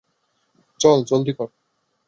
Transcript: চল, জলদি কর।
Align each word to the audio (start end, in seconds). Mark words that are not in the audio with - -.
চল, 0.79 0.99
জলদি 1.03 1.33
কর। 1.33 1.49